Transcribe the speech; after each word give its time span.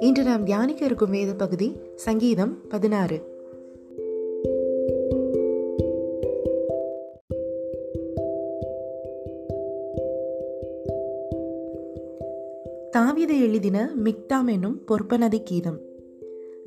இன்று 0.00 0.22
நாம் 0.22 0.44
தியானிக்க 0.44 0.84
இருக்கும் 0.84 1.10
வேத 1.10 1.34
பகுதி 1.34 1.76
சங்கீதம் 1.94 2.66
பதினாறு. 2.68 3.20
தாவிதை 12.96 13.40
எழுதின 13.40 13.90
மிக்தாம் 14.04 14.50
என்னும் 14.50 14.82
பொற்பனதி 14.88 15.42
கீதம். 15.44 15.78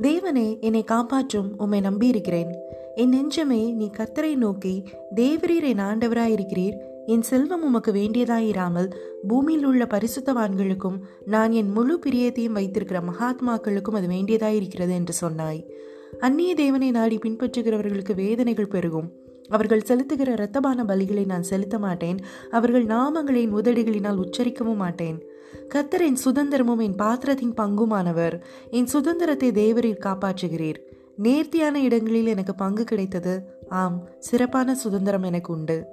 தேவனே 0.02 0.60
என்னை 0.60 0.84
காப்பாற்றும் 0.84 1.54
உம்மை 1.58 1.82
நம்பியிருக்கிறேன். 1.82 2.56
என் 2.96 3.10
நெஞ்சமே 3.10 3.74
நீ 3.74 3.90
கத்தரை 3.98 4.36
நோக்கி 4.36 4.84
தேவரீர் 5.16 5.64
என் 5.64 5.78
ஆண்டவராயிருக்கிறீர். 5.78 6.92
என் 7.06 7.22
செல்வம் 7.22 7.64
உமக்கு 7.64 7.92
வேண்டியதாயிராமல் 7.92 8.92
பூமியில் 9.28 9.66
உள்ள 9.66 9.88
பரிசுத்தவான்களுக்கும் 9.90 11.00
நான் 11.26 11.52
என் 11.52 11.70
முழு 11.70 12.00
பிரியத்தையும் 12.06 12.52
வைத்திருக்கிற 12.52 13.00
மகாத்மாக்களுக்கும் 13.00 13.96
அது 13.96 14.08
வேண்டியதாயிருக்கிறது 14.08 14.90
என்று 14.90 15.14
சொன்னாய். 15.14 15.74
அந்நிய 16.20 16.56
தேவனை 16.56 16.92
நாடி 16.92 17.18
பின்பற்றுகிறவர்களுக்கு 17.18 18.16
வேதனைகள் 18.16 18.68
பெருகும். 18.68 19.12
அவர்கள் 19.50 19.84
செலுத்துகிற 19.88 20.34
இரத்தபான 20.34 20.86
பலிகளை 20.88 21.26
நான் 21.26 21.44
செலுத்த 21.44 21.80
மாட்டேன். 21.80 22.20
அவர்கள் 22.52 22.86
நாமங்களின் 22.86 23.54
உதடுகளினால் 23.54 24.22
உச்சரிக்கவும் 24.22 24.76
மாட்டேன். 24.76 25.24
கத்தர் 25.70 26.02
என் 26.02 26.18
சுதந்திரமும் 26.26 26.82
என் 26.82 26.96
பாத்திரத்தின் 26.96 27.54
பங்குமானவர். 27.54 28.42
என் 28.70 28.86
சுதந்திரத்தை 28.86 29.52
தேவரில் 29.52 30.00
காப்பாற்றுகிறீர். 30.00 30.76
நேர்த்தியான 31.16 31.82
இடங்களில் 31.82 32.26
எனக்கு 32.26 32.56
பங்கு 32.56 32.84
கிடைத்தது. 32.84 33.62
ஆம் 33.70 34.10
சிறப்பான 34.20 34.76
சுதந்திரம் 34.76 35.24
எனக்கு 35.24 35.54
உண்டு. 35.54 35.86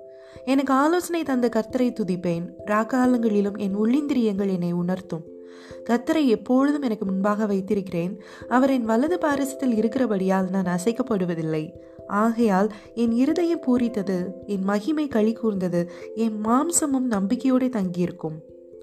எனக்கு 0.45 0.75
ஆலோசனை 0.75 1.23
தந்த 1.23 1.49
கர்த்தரை 1.57 1.93
துதிப்பேன். 1.93 2.47
ராக்காலங்களிலும் 2.67 3.59
என் 3.59 3.79
உள்ளிந்திரியங்கள் 3.79 4.53
என்னை 4.53 4.73
உணர்த்தும். 4.73 5.25
கர்த்தரை 5.85 6.27
எப்பொழுதும் 6.27 6.83
எனக்கு 6.83 7.05
முன்பாக 7.05 7.47
வைத்திருக்கிறேன். 7.47 8.21
அவர் 8.49 8.71
என் 8.71 8.85
வலது 8.85 9.19
பாரசத்தில் 9.19 9.75
இருக்கிறபடியால் 9.75 10.51
நான் 10.51 10.65
அசைக்கப்படுவதில்லை. 10.65 11.71
ஆகையால் 12.07 12.73
என் 12.95 13.13
இருதயம் 13.13 13.63
பூரித்தது 13.67 14.31
என் 14.47 14.63
மகிமை 14.63 15.09
களி 15.09 15.33
கூர்ந்தது 15.33 15.91
என் 16.15 16.41
மாம்சமும் 16.45 17.09
நம்பிக்கையோடு 17.09 17.69
தங்கியிருக்கும். 17.69 18.39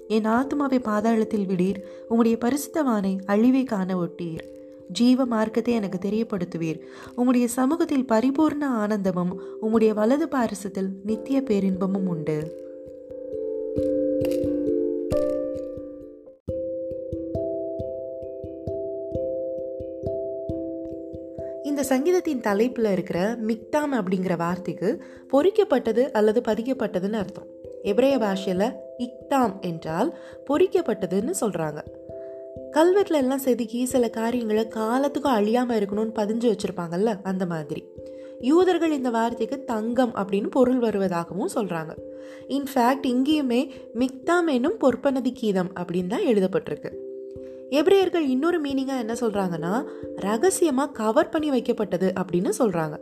என் 0.08 0.24
ஆத்மாவை 0.24 0.78
பாதாளத்தில் 0.78 1.46
விடீர் 1.46 1.82
உம்முடைய 2.10 2.36
பரிசுத்தவானை 2.44 3.18
அழிவை 3.26 3.64
காண 3.64 3.96
ஒட்டீர். 3.96 4.44
ஜீவ 4.92 5.24
மார்க்கத்தை 5.24 5.74
எனக்கு 5.74 5.98
தெரியப்படுத்துவீர். 6.10 6.80
உம்முடைய 7.16 7.44
சமூகத்தில் 7.44 8.04
பரிபூர்ண 8.04 8.64
ஆனந்தமும் 8.64 9.40
உம்முடைய 9.62 9.92
வலது 9.94 10.28
பாரசத்தில் 10.28 10.88
நித்திய 11.04 11.42
பேரின்பமும் 11.42 12.06
உண்டு. 12.06 12.66
இந்த 21.62 21.82
சங்கீதத்தின் 21.82 22.40
தலைப்பில் 22.40 22.92
இருக்கிற 22.92 23.36
மிக்தாம் 23.46 23.92
அப்படிங்கிற 23.92 24.36
வார்த்தைக்கு 24.36 25.04
பொறிக்கப்பட்டது 25.32 26.10
அல்லது 26.10 26.40
பதிக்கப்பட்டதுன்னு 26.40 27.12
அர்த்தம். 27.12 27.46
எப்ரேய 27.82 28.18
பாஷையில் 28.18 28.72
இக்தாம் 28.98 29.60
என்றால் 29.60 30.18
பொறிக்கப்பட்டதுன்னு 30.48 31.30
சொல்கிறாங்க 31.40 31.78
கல்வெட்டில் 32.76 33.20
எல்லாம் 33.22 33.38
செதுக்கி 33.38 33.84
சில 33.84 34.08
காரியங்களை 34.08 34.68
காலத்துக்கும் 34.68 35.32
அழியாமல் 35.32 35.80
இருக்கணும்னு 35.80 36.18
பதிஞ்சு 36.20 36.46
வச்சுருப்பாங்கல்ல 36.52 37.18
அந்த 37.22 37.46
மாதிரி. 37.46 37.84
யூதர்கள் 38.40 38.92
இந்த 38.92 39.10
வார்த்தைக்கு 39.10 39.64
தங்கம் 39.64 40.14
அப்படின்னு 40.14 40.46
பொருள் 40.46 40.78
வருவதாகவும் 40.78 41.54
சொல்கிறாங்க 41.54 41.94
இன்ஃபேக்ட் 42.48 43.06
இங்கேயுமே 43.06 43.70
மிக்தாம் 43.94 44.46
என்னும் 44.46 44.78
பொற்பனதி 44.80 45.32
கீதம் 45.32 45.70
அப்படின்னு 45.74 46.06
தான் 46.06 46.26
எழுதப்பட்டிருக்கு. 46.26 46.92
எப்ரேயர்கள் 47.70 48.26
இன்னொரு 48.34 48.60
மீனிங்காக 48.60 48.98
என்ன 48.98 49.12
சொல்கிறாங்கன்னா 49.12 49.84
ரகசியமாக 50.16 50.92
கவர் 50.92 51.28
பண்ணி 51.28 51.50
வைக்கப்பட்டது 51.50 52.10
அப்படின்னு 52.20 52.52
சொல்கிறாங்க 52.58 52.96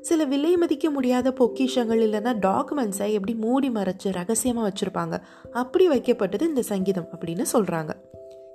சில 0.00 0.24
விலை 0.24 0.56
மதிக்க 0.56 0.90
முடியாத 0.90 1.30
பொக்கிஷங்கள் 1.30 2.02
இல்லைன்னா 2.02 2.32
டாக்குமெண்ட்ஸை 2.46 3.10
எப்படி 3.10 3.34
மூடி 3.34 3.68
மறைச்சு 3.68 4.12
ரகசியமாக 4.12 4.68
வச்சுருப்பாங்க. 4.68 5.16
அப்படி 5.52 5.88
வைக்கப்பட்டது 5.88 6.42
இந்த 6.42 6.62
சங்கீதம் 6.62 7.08
அப்படின்னு 7.16 7.44
சொல்கிறாங்க 7.52 7.92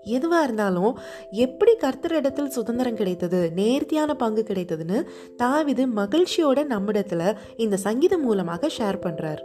எதுவாக 0.04 0.44
இருந்தாலும் 0.44 0.98
எப்படி 1.32 1.76
கர்த்தர் 1.76 2.12
இடத்தில் 2.12 2.50
சுதந்திரம் 2.50 2.96
கிடைத்தது 2.96 3.52
நேர்த்தியான 3.56 4.16
பங்கு 4.16 4.46
கிடைத்ததுன்னு 4.48 5.06
தாவிது 5.38 5.86
மகிழ்ச்சியோட 5.96 6.66
நம்மிடத்தில் 6.66 7.38
இந்த 7.58 7.78
சங்கீதம் 7.78 8.22
மூலமாக 8.22 8.68
ஷேர் 8.68 9.00
பண்ணுறார் 9.02 9.40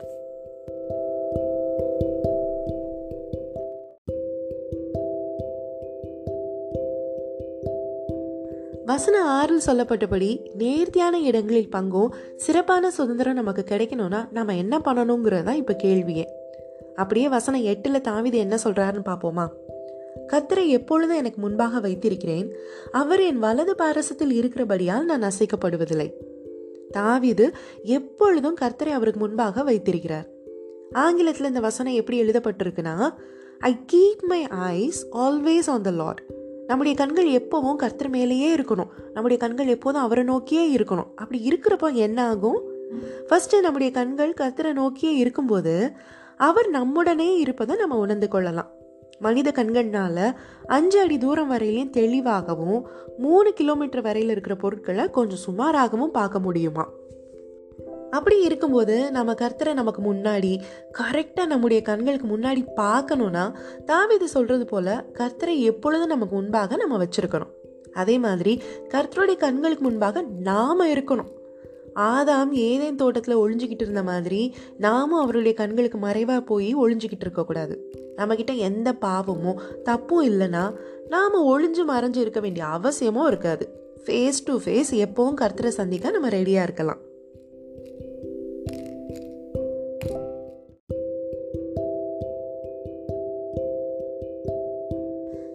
வசன 8.84 9.24
ஆறில் 9.24 9.60
சொல்லப்பட்டபடி 9.66 10.40
நேர்த்தியான 10.54 11.20
இடங்களில் 11.20 11.68
பங்கும் 11.72 12.12
சிறப்பான 12.36 12.90
சுதந்திரம் 12.90 13.34
நமக்கு 13.34 13.64
கிடைக்கணும்னா 13.68 14.32
நம்ம 14.32 14.56
என்ன 14.56 14.78
பண்ணணுங்கிறது 14.78 15.42
தான் 15.42 15.56
இப்போ 15.56 15.76
கேள்வியே. 15.82 16.24
அப்படியே 16.96 17.28
வசனம் 17.28 17.62
எட்டில் 17.62 18.00
தாவிது 18.00 18.32
என்ன 18.32 18.58
சொல்கிறாருன்னு 18.64 19.04
பார்ப்போமா? 19.04 19.48
கத்தரை 20.26 20.66
எப்பொழுதும் 20.66 21.16
எனக்கு 21.16 21.40
முன்பாக 21.40 21.80
வைத்திருக்கிறேன்? 21.80 22.54
அவர் 22.92 23.20
என் 23.20 23.38
வலது 23.38 23.74
பாரசத்தில் 23.74 24.32
இருக்கிறபடியால் 24.32 25.04
நான் 25.04 25.22
அசைக்கப்படுவதில்லை. 25.22 26.10
தாவிது 26.92 27.52
எப்பொழுதும் 27.82 28.56
கர்த்தரை 28.60 28.88
அவருக்கு 28.88 29.20
முன்பாக 29.20 29.62
வைத்திருக்கிறார். 29.62 30.28
ஆங்கிலத்தில் 30.92 31.46
இந்த 31.46 31.60
வசனம் 31.60 31.92
எப்படி 31.92 32.22
எழுதப்பட்டிருக்குன்னா 32.22 33.14
I 33.58 33.76
keep 33.92 34.26
my 34.26 34.42
eyes 34.42 35.06
always 35.12 35.66
on 35.66 35.82
the 35.82 35.90
lord 35.90 36.22
நம்முடைய 36.66 36.98
கண்கள் 36.98 37.28
எப்பவும் 37.28 37.76
கர்த்தர் 37.76 38.08
மேலேயே 38.08 38.54
இருக்கணும். 38.54 38.88
நம்முடைய 39.12 39.46
கண்கள் 39.46 39.66
எப்போதும் 39.66 40.02
அவரை 40.02 40.24
நோக்கியே 40.24 40.74
இருக்கணும். 40.74 41.06
அப்படி 41.14 41.48
இருக்கிறப்போ 41.48 41.92
என்ன 41.92 42.28
ஆகும்? 42.28 42.62
ஃபர்ஸ்ட் 43.28 43.56
நம்முடைய 43.56 43.92
கண்கள் 43.92 44.34
கர்த்தரை 44.40 44.72
நோக்கியே 44.72 45.14
இருக்கும்போது 45.14 45.92
அவர் 46.36 46.70
நம்முடனே 46.70 47.36
இருப்பதை 47.36 47.76
நம்ம 47.76 47.98
உணர்ந்து 47.98 48.28
கொள்ளலாம். 48.28 48.70
மனித 49.18 49.52
கண்கள்னால 49.54 50.34
அஞ்சு 50.66 51.00
அடி 51.00 51.18
தூரம் 51.18 51.50
வரையிலையும் 51.52 51.90
தெளிவாகவும் 51.90 52.86
மூணு 53.18 53.52
கிலோமீட்டர் 53.52 54.02
வரையில் 54.02 54.30
இருக்கிற 54.30 54.56
பொருட்களை 54.56 55.10
கொஞ்சம் 55.10 55.38
சுமாராகவும் 55.38 56.10
பார்க்க 56.10 56.38
முடியுமா? 56.38 56.88
அப்படி 58.10 58.42
இருக்கும்போது 58.42 59.10
நம்ம 59.10 59.32
கர்த்தரை 59.32 59.72
நமக்கு 59.72 60.14
முன்னாடி 60.14 60.62
கரெக்டாக 60.98 61.46
நம்முடைய 61.46 61.82
கண்களுக்கு 61.82 62.36
முன்னாடி 62.36 62.64
பார்க்கணும்னா 62.76 63.54
தாவிது 63.86 64.24
சொல்றது 64.24 64.66
போல 64.66 65.04
கர்த்தரை 65.12 65.58
எப்பொழுதும் 65.58 66.08
நமக்கு 66.08 66.34
முன்பாக 66.34 66.76
நம்ம 66.76 67.04
வச்சிருக்கணும். 67.04 67.52
அதே 67.92 68.18
மாதிரி 68.18 68.62
கர்த்தருடைய 68.88 69.36
கண்களுக்கு 69.36 69.84
முன்பாக 69.84 70.24
நாம 70.40 70.86
இருக்கணும். 70.86 71.30
ஆதாம் 71.96 72.52
ஏதேன் 72.52 72.94
தோட்டத்தில் 72.94 73.36
ஒழிஞ்சிக்கிட்டு 73.36 73.84
இருந்த 73.86 74.02
மாதிரி 74.02 74.54
நாமும் 74.78 75.20
அவருடைய 75.20 75.56
கண்களுக்கு 75.56 75.98
மறைவாக 75.98 76.40
போய் 76.40 76.76
ஒழிஞ்சிக்கிட்டு 76.76 77.20
இருக்கக்கூடாது 77.20 77.92
நம்மக்கிட்ட 78.16 78.56
எந்த 78.56 78.92
பாவமும் 78.92 79.60
தப்பும் 79.84 80.30
இல்லைன்னா 80.30 80.74
நாம் 81.08 81.34
ஒழிஞ்சு 81.34 81.82
மறைஞ்சு 81.88 82.16
இருக்க 82.16 82.40
வேண்டிய 82.40 82.64
அவசியமும் 82.64 83.26
இருக்காது. 83.26 83.84
ஃபேஸ் 84.04 84.40
டு 84.44 84.56
ஃபேஸ் 84.56 84.92
எப்போவும் 84.92 85.34
கருத்துரை 85.34 85.70
சந்திக்க 85.70 86.10
நம்ம 86.10 86.28
ரெடியாக 86.28 86.62
இருக்கலாம். 86.62 87.02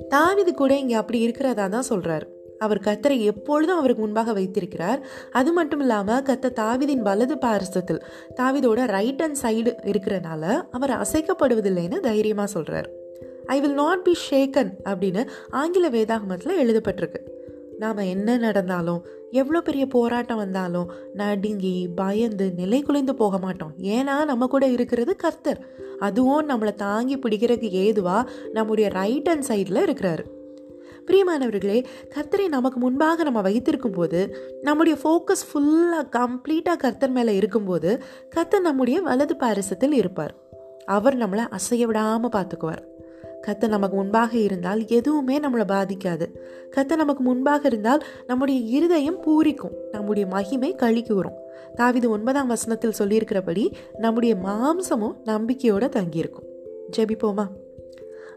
தாவிது 0.09 0.51
கூட 0.53 0.78
இங்கே 0.78 0.94
அப்படி 0.94 1.19
இருக்கிறதா 1.19 1.68
தான் 1.68 1.90
சொல்கிறாரு 1.90 2.28
அவர் 2.61 2.85
கத்தரை 2.85 3.17
எப்பொழுதும் 3.31 3.77
அவருக்கு 3.77 4.03
முன்பாக 4.03 4.33
வைத்திருக்கிறார். 4.33 5.01
அது 5.31 5.51
மட்டும் 5.51 5.79
இல்லாமல் 5.79 6.23
கத்த 6.29 6.55
தாவிதின் 6.61 7.05
வலது 7.07 7.38
பாரசத்தில் 7.38 8.01
தாவிதோட 8.35 8.81
ரைட் 8.95 9.22
அண்ட் 9.22 9.39
சைடு 9.41 9.73
இருக்கிறனால 9.91 10.44
அவர் 10.71 10.94
அசைக்கப்படுவதில்லைன்னு 11.03 12.00
தைரியமாக 12.00 12.50
சொல்கிறார் 12.56 12.89
I 13.45 13.57
will 13.62 13.80
not 13.83 14.03
be 14.03 14.13
shaken 14.30 14.71
அப்படின்னு 14.89 15.21
ஆங்கில 15.51 15.86
வேதாகமத்தில் 15.89 16.59
எழுதப்பட்டிருக்கு. 16.62 17.21
நாம் 17.77 18.00
என்ன 18.13 18.38
நடந்தாலும் 18.38 19.00
எவ்வளோ 19.31 19.59
பெரிய 19.62 19.83
போராட்டம் 19.86 20.38
வந்தாலும் 20.38 20.89
நடுங்கி 21.13 21.75
பயந்து 21.95 22.47
நிலை 22.51 22.80
குலைந்து 22.81 23.13
போக 23.15 23.38
மாட்டோம். 23.38 23.71
ஏன்னா 23.95 24.15
நம்ம 24.25 24.47
கூட 24.47 24.65
இருக்கிறது 24.68 25.13
கர்த்தர். 25.15 25.62
அதுவும் 26.00 26.50
நம்மளை 26.50 26.74
தாங்கி 26.75 27.15
பிடிக்கிறதுக்கு 27.18 27.80
ஏதுவாக 27.86 28.30
நம்முடைய 28.53 28.88
ரைட் 28.89 29.30
ஹேண்ட் 29.30 29.50
சைடில் 29.50 29.86
இருக்கிறாரு. 29.88 30.25
பிரியமானவர்களே 31.07 31.86
கர்த்தரை 32.15 32.48
நமக்கு 32.48 32.80
முன்பாக 32.80 33.24
நம்ம 33.24 33.42
வைத்திருக்கும் 33.42 33.92
போது 33.92 34.36
நம்முடைய 34.62 35.00
ஃபோக்கஸ் 35.03 35.45
ஃபுல்லாக 35.51 36.09
கம்ப்ளீட்டாக 36.12 36.77
கர்த்தர் 36.77 37.09
மேலே 37.09 37.36
இருக்கும்போது 37.36 38.03
கர்த்தர் 38.30 38.62
நம்முடைய 38.62 39.01
வலது 39.01 39.36
பாரிசத்தில் 39.39 39.92
இருப்பார். 39.92 40.36
அவர் 40.86 41.18
நம்மளை 41.18 41.48
அசைய 41.50 41.83
விடாமல் 41.83 42.30
பார்த்துக்குவார். 42.30 42.83
கத்த 43.48 43.68
நமக்கு 43.68 43.98
முன்பாக 43.98 44.38
இருந்தால் 44.38 44.88
எதுவுமே 44.88 45.39
நம்மளை 45.39 45.65
பாதிக்காது. 45.68 46.25
கத்த 46.75 46.95
நமக்கு 46.95 47.24
முன்பாக 47.24 47.68
இருந்தால் 47.68 48.03
நம்முடைய 48.27 48.62
இருதயம் 48.62 49.21
பூரிக்கும் 49.21 49.75
நம்முடைய 49.92 50.27
மகிமை 50.30 50.75
கழிக்கு 50.75 51.15
வரும். 51.15 51.38
தாவிது 51.75 52.09
ஒன்பதாம் 52.09 52.48
வசனத்தில் 52.48 52.94
சொல்லியிருக்கிறபடி 53.00 53.71
நம்முடைய 53.98 54.36
மாம்சமும் 54.36 55.15
நம்பிக்கையோடு 55.24 55.89
தங்கியிருக்கும். 55.89 56.45
ஜெபிப்போமா? 56.98 57.45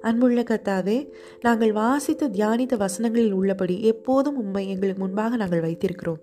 அன்புள்ள 0.04 0.40
கத்தாவே 0.42 0.96
நாங்கள் 1.40 1.72
வாசித்து 1.72 2.26
தியானித்த 2.28 2.76
வசனங்களில் 2.76 3.32
உள்ளபடி 3.32 3.82
எப்போதும் 3.82 4.36
உண்மை 4.36 4.68
எங்களுக்கு 4.68 5.02
முன்பாக 5.02 5.36
நாங்கள் 5.36 5.62
வைத்திருக்கிறோம். 5.62 6.20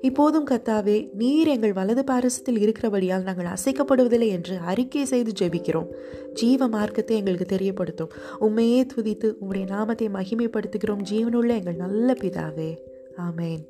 இப்போதும் 0.00 0.46
கத்தாவே 0.46 0.96
நீர் 1.12 1.46
எங்கள் 1.46 1.72
வலது 1.72 2.04
பாரசத்தில் 2.04 2.60
இருக்கிறபடியால் 2.60 3.22
நாங்கள் 3.22 3.50
அசைக்கப்படுவதில்லை 3.54 4.28
என்று 4.28 4.56
அறிக்கை 4.58 5.04
செய்து 5.04 5.32
ஜெபிக்கிறோம். 5.40 5.90
ஜீவ 6.32 6.68
மார்க்கத்தை 6.68 7.16
எங்களுக்கு 7.16 7.48
தெரியப்படுத்தும். 7.56 8.14
உண்மையே 8.38 8.86
துதித்து 8.96 9.30
உங்களுடைய 9.38 9.66
நாமத்தை 9.74 10.08
மகிமைப்படுத்துகிறோம். 10.08 11.04
ஜீவனுள்ள 11.12 11.54
எங்கள் 11.60 11.82
நல்ல 11.84 12.16
பிதாவே. 12.20 12.72
ஆமேன். 13.28 13.62